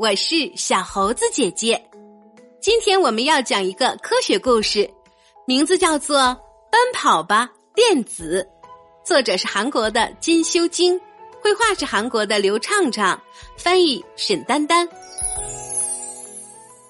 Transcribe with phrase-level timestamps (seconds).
[0.00, 1.78] 我是小猴子姐姐。
[2.58, 4.90] 今天我们要讲一个科学故事，
[5.46, 6.18] 名字叫做
[6.72, 8.42] 《奔跑吧，电子》，
[9.06, 10.98] 作者是韩国的金修晶，
[11.42, 13.20] 绘画是韩国的刘畅畅，
[13.58, 14.88] 翻译沈丹丹。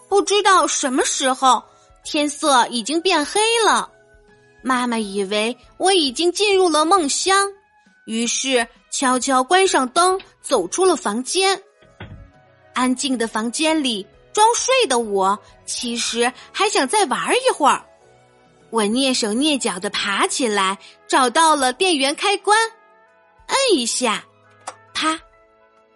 [0.08, 1.60] 不知道什么时候，
[2.04, 3.90] 天色已经变黑了。
[4.62, 7.50] 妈妈以为我已经进入了梦乡，
[8.06, 11.60] 于是悄悄关上灯，走出了房间。
[12.74, 17.84] 安静的房间里，装睡的我其实还想再玩一会儿。
[18.70, 22.56] 我蹑手蹑脚的爬起来，找到了电源开关，
[23.48, 24.24] 摁一下，
[24.94, 25.18] 啪！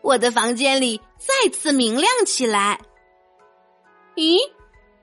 [0.03, 2.81] 我的房间里再次明亮起来。
[4.17, 4.37] 咦，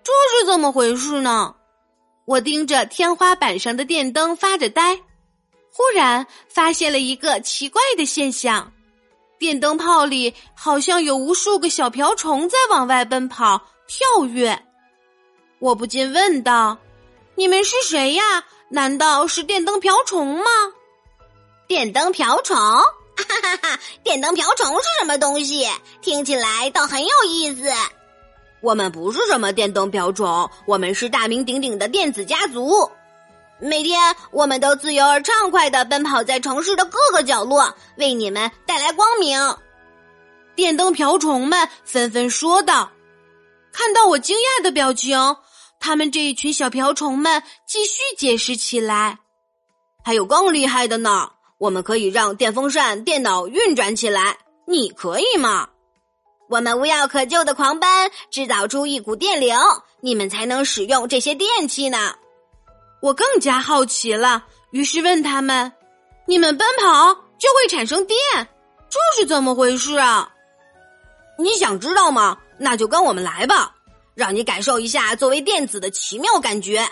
[0.03, 1.55] 这是怎么回事呢？
[2.25, 4.95] 我盯着天花板上的电灯发着呆，
[5.71, 8.71] 忽然发现了一个奇怪的现象。
[9.41, 14.55] 电灯泡里好像有无数个小瓢虫在往外奔跑、跳跃，
[15.57, 16.77] 我不禁问道
[17.33, 18.23] ：“你们是谁呀？
[18.69, 20.45] 难道是电灯瓢虫吗？”
[21.67, 22.85] 电灯瓢虫，哈
[23.41, 23.79] 哈哈！
[24.03, 25.67] 电灯瓢虫是什么东西？
[26.03, 27.63] 听起来倒很有意思。
[28.61, 32.91] 我们不是什么电灯瓢虫，我们是大名鼎鼎的电子家族。
[33.63, 39.39] 每天，我们都自由而畅快的奔跑在城市的各个角落，为你们带来光明。
[40.55, 42.91] 电灯瓢虫们纷纷说道。
[43.71, 45.37] 看到我惊讶的表情，
[45.79, 49.19] 他们这一群小瓢虫们继续解释起来。
[50.03, 51.29] 还有更厉害的呢！
[51.59, 55.69] 我们可以让电风扇、电脑运转起来，你可以吗？
[56.49, 59.55] 我们无药可救的狂奔，制造出一股电流，
[60.01, 62.15] 你们才能使用这些电器呢。
[63.01, 65.71] 我更加好奇了，于是问他们
[66.25, 68.17] ：“你们奔跑就会产生电，
[68.89, 70.31] 这是怎么回事啊？”
[71.37, 72.37] 你想知道吗？
[72.57, 73.73] 那就跟我们来吧，
[74.13, 76.87] 让你感受一下作为电子的奇妙感觉。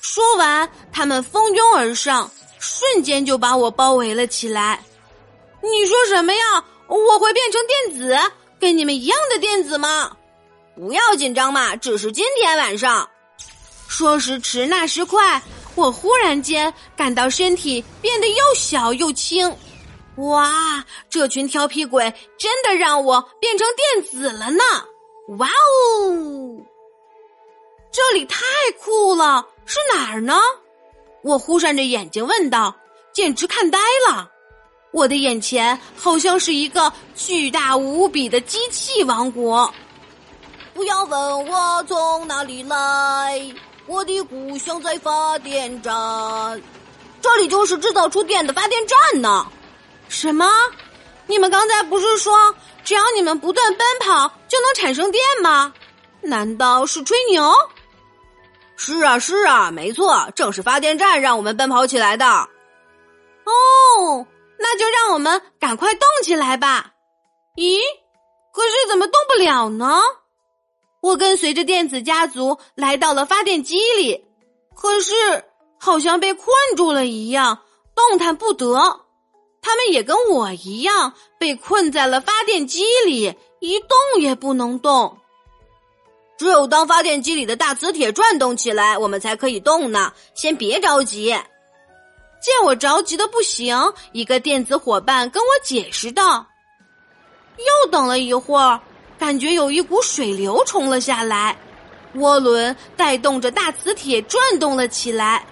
[0.00, 4.82] 说完，他们蜂拥而上，瞬间就把我包围了起来。
[5.60, 6.64] 你说什么呀？
[6.86, 8.18] 我会变成电子，
[8.58, 10.16] 跟你们一样的电子吗？
[10.74, 13.06] 不要紧张嘛，只是今天晚上。
[13.98, 15.42] 说时迟，那时快，
[15.74, 19.52] 我忽然间感到身体变得又小又轻。
[20.18, 22.04] 哇，这群调皮鬼
[22.38, 24.62] 真的让我变成电子了呢！
[25.38, 26.62] 哇哦，
[27.90, 28.44] 这里太
[28.78, 30.38] 酷了，是哪儿呢？
[31.24, 32.72] 我忽闪着眼睛问道，
[33.12, 34.30] 简直看呆了。
[34.92, 39.68] 我的眼前好像是一个巨大无比的机器王国。
[40.72, 43.52] 不要问我从哪里来。
[43.88, 45.94] 我的故乡在发电站，
[47.22, 49.46] 这里就是制造出电的发电站呢。
[50.10, 50.46] 什么？
[51.26, 52.54] 你们刚才不是说
[52.84, 55.72] 只要你们不断奔跑就能产生电吗？
[56.20, 57.50] 难道是吹牛？
[58.76, 62.26] 是啊，是啊，没错，正是发电站让我们奔跑起来的。
[62.26, 64.26] 哦，
[64.58, 66.92] 那就让我们赶快动起来吧。
[67.56, 67.78] 咦，
[68.52, 70.02] 可是怎么动不了呢？
[71.08, 74.26] 我跟随着电子家族来到了发电机里，
[74.74, 75.14] 可是
[75.78, 76.46] 好像被困
[76.76, 77.60] 住了一样，
[77.94, 79.00] 动弹不得。
[79.62, 85.16] 他们也跟我一样被困在了发电机里，一动也不能动。
[86.36, 90.12] 只有当发电机里的大磁铁转动起来，我们才可以动呢。
[90.34, 91.28] 先别着急。
[92.40, 96.46] 见我着急的不行，一个电子伙伴跟我解释道。
[97.56, 98.78] 又等了一会儿。
[99.18, 101.56] 感觉有一股水流冲了下来，
[102.14, 105.44] 涡轮带动着大磁铁转动了起来。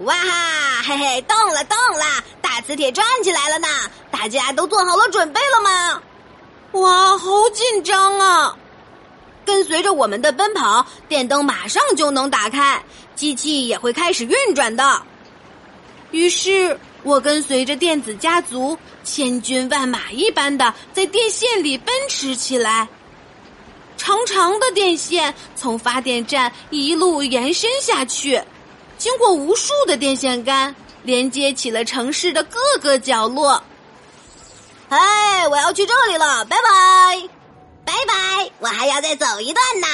[0.00, 2.04] 哇哈，嘿嘿，动了动了，
[2.40, 3.66] 大磁铁转起来了呢！
[4.10, 6.02] 大家都做好了准备了吗？
[6.72, 8.56] 哇，好紧张啊！
[9.44, 12.82] 跟随着我们的奔跑，电灯马上就能打开，
[13.14, 15.02] 机器也会开始运转的。
[16.12, 16.78] 于是。
[17.06, 22.88] 我跟随着电子家族，千军万马一般的在电线里奔驰起来。
[23.96, 28.42] 长长的电线从发电站一路延伸下去，
[28.98, 30.74] 经过无数的电线杆，
[31.04, 33.62] 连接起了城市的各个角落。
[34.88, 37.28] 嗨，我要去这里了，拜拜，
[37.84, 39.86] 拜拜，我还要再走一段呢。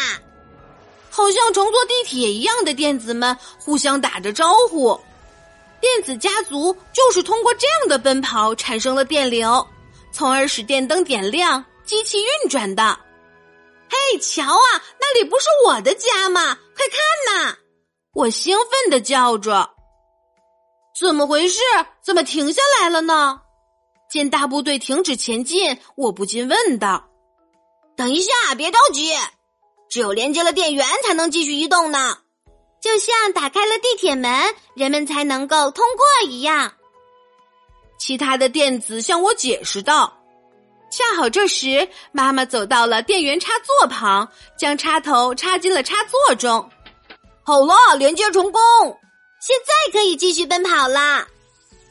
[1.11, 4.99] 好像乘坐地铁一样的电子们互相打着招呼。
[5.83, 9.67] 电子家族就是通过这样的奔跑产生了电流，
[10.13, 13.01] 从而使电灯点亮、机器运转的。
[13.91, 16.57] 嘿，瞧啊，那里不是我的家吗？
[16.77, 17.01] 快看
[17.35, 17.57] 呐！
[18.15, 19.71] 我兴奋的叫着。
[20.99, 21.61] 怎么回事？
[22.01, 23.41] 怎么停下来了呢？
[24.09, 27.09] 见大部队停止前进，我不禁问道
[27.97, 29.13] ：“等一下，别着急，
[29.91, 32.19] 只有连接了电源才能继续移动呢，
[32.83, 36.73] 就像打开了地铁门，人们才能够通过一样。
[37.97, 40.19] 其他的电子向我解释道。
[40.91, 46.69] 恰好这时，妈妈走到了电源插座旁，将插头插进了插座中。
[47.45, 48.61] 好了，连接成功，
[49.41, 51.27] 现在可以继续奔跑啦。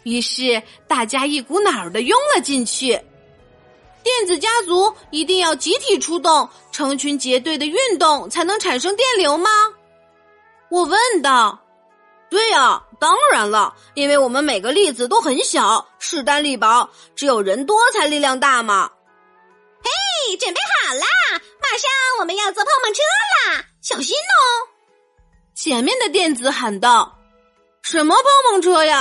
[0.04, 2.90] 于是大家一股脑儿的拥了进去。
[4.04, 9.50] 电子家族一定要集体出动，成群结队的运动才能产生电流吗？
[10.72, 11.60] 我问道。
[12.30, 18.90] 对呀，当然了，因为我们每个粒子都很小，势单力薄，只有人多才力量大嘛。
[19.84, 23.02] 嘿，准备好啦，马上我们要坐碰碰车
[23.52, 24.72] 啦，小心哦！
[25.54, 27.20] 前面的电子喊道
[27.84, 28.98] ：“什么碰碰车呀？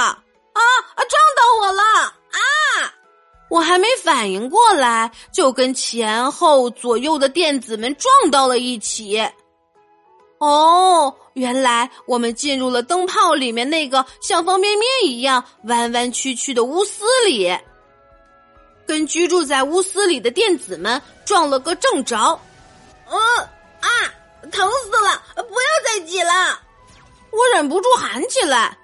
[0.52, 0.60] 啊
[0.96, 1.82] 啊，撞到我了！
[1.84, 2.92] 啊！”
[3.48, 9.18] 我还没反应过来，就跟前后左右的电子们撞到了一起。
[10.40, 17.54] 哦，原来我们进入了灯泡里面那个像方便面一样弯弯曲曲的钨丝里，
[18.86, 22.16] 跟居住在钨丝里的电子们撞了个正着。
[22.16, 23.18] 呃
[23.80, 23.88] 啊，
[24.50, 25.22] 疼死了！
[25.34, 26.58] 不要再挤了！
[27.32, 28.78] 我忍不住喊起来。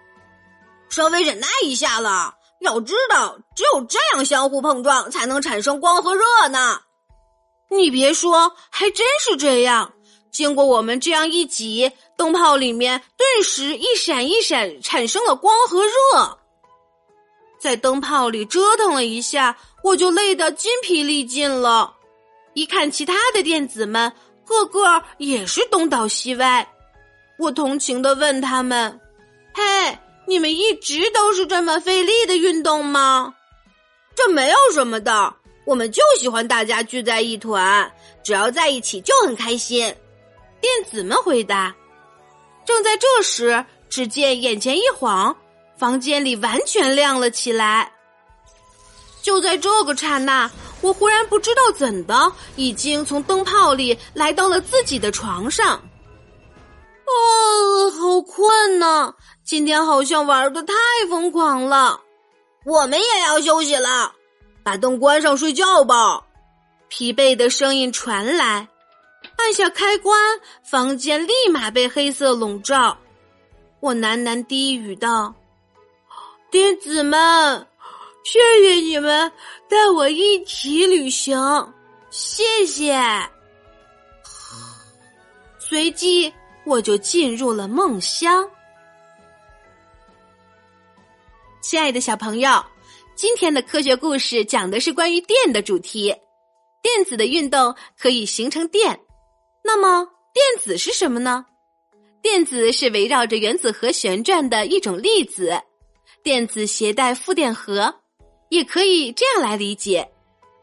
[0.90, 6.82] 稍微忍耐一下了，要知道，只有这样相互碰撞才能产生光和热呢。
[7.70, 9.94] 你别说，还真是这样。
[10.36, 16.38] 经过我们这样一挤，灯泡里面顿时一闪一闪，产生了光和热。
[17.58, 21.94] 在灯泡里折腾了一下，我就累得筋疲力尽了。
[22.52, 24.12] 一看其他的电子们，
[24.44, 26.68] 个个也是东倒西歪。
[27.38, 29.00] 我同情的问他们
[29.56, 33.34] ：“嘿，你们一直都是这么费力的运动吗？”
[34.14, 35.34] 这没有什么的，
[35.64, 37.90] 我们就喜欢大家聚在一团，
[38.22, 39.94] 只要在一起就很开心。
[40.60, 41.74] 电子们回答。
[42.64, 45.36] 正在这时，只见眼前一晃，
[45.78, 47.92] 房间里完全亮了起来。
[49.22, 50.50] 就在这个刹那，
[50.80, 55.80] 我忽然不知道怎的，已经从灯泡里来到了自己的床上。
[57.06, 59.14] 哦，好困呐！
[59.44, 60.74] 今天好像玩的太
[61.08, 62.00] 疯狂了。
[62.64, 64.12] 我们也要休息了，
[64.64, 66.24] 把灯关上睡觉吧。
[66.88, 68.68] 疲惫的声音传来。
[69.36, 70.18] 按下开关，
[70.62, 72.96] 房间立马被黑色笼罩。
[73.80, 75.34] 我喃喃低语道
[76.50, 77.66] ：“电子们，
[78.24, 79.30] 谢谢你们
[79.68, 81.38] 带我一起旅行，
[82.10, 82.98] 谢谢。”
[85.60, 86.32] 随即，
[86.64, 88.48] 我就进入了梦乡。
[91.60, 92.64] 亲爱的小朋友，
[93.14, 96.14] 今天的科学故事讲的是关于电的主题。
[96.82, 98.98] 电子的运动可以形成电。
[99.66, 101.44] 那么，电子是什么呢？
[102.22, 105.60] 电子是围绕着原子核旋转的一种粒子。
[106.22, 107.92] 电子携带负电荷，
[108.48, 110.08] 也可以这样来理解：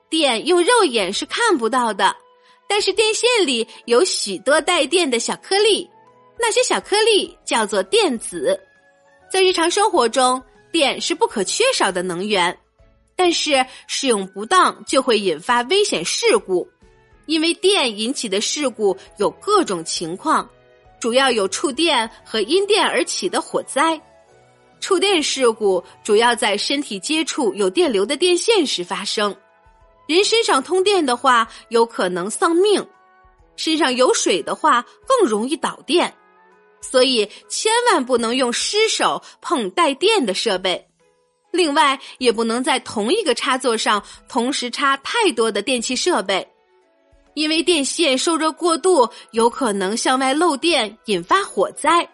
[0.10, 2.16] 电用肉眼是看不到的，
[2.70, 5.90] 但是电线里有许多带电的小颗粒，
[6.40, 8.58] 那些小颗粒叫做电子。
[9.30, 10.42] 在日常生活中，
[10.72, 12.58] 电是不可缺少的能源，
[13.18, 16.66] 但是使用不当就会引发危险事故。
[17.26, 20.50] 因为电引起的事故有各种情况，
[21.00, 24.00] 主要有触电和因电而起的火灾。
[24.80, 29.36] 触电事故主要在身体接触有电流的电线时发生。
[30.06, 32.84] 人身上通电的话，有可能丧命；
[33.56, 36.14] 身上有水的话，更容易导电。
[36.82, 40.86] 所以千万不能用湿手碰带电的设备。
[41.52, 46.46] 另外，也不能在同一个插座上同时插太多的电器设备。
[47.34, 52.08] 因为电线受热过度，有可能向外漏电，引发火灾。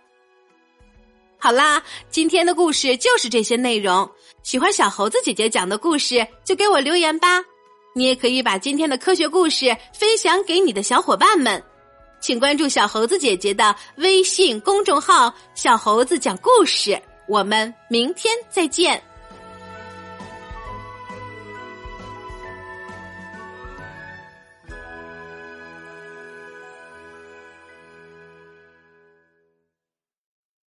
[1.38, 4.10] 好啦，今天的故事就是这些内容。
[4.44, 7.42] 喜欢小猴子姐姐讲的故事，就给我留言吧。
[7.96, 11.62] 你也可以把今天的科学故事分享给你的小伙伴们。
[12.22, 17.02] 请关注小猴子姐姐的微信公众号“小猴子讲故事”。
[17.28, 19.02] 我们明天再见。